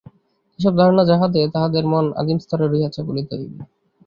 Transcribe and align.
এইসব 0.59 0.73
ধারণা 0.75 1.03
যাহাদের, 1.05 1.45
তাহাদের 1.51 1.83
মন 1.85 2.05
আদিম 2.15 2.37
স্তরে 2.39 2.65
রহিয়াছে, 2.67 2.99
বলিতে 3.03 3.33
হইবে। 3.35 3.59